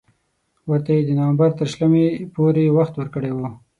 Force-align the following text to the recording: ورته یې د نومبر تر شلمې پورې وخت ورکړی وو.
ورته 0.69 0.91
یې 0.95 1.01
د 1.07 1.11
نومبر 1.19 1.49
تر 1.59 1.67
شلمې 1.73 2.05
پورې 2.35 2.65
وخت 2.77 2.93
ورکړی 2.97 3.31
وو. 3.33 3.49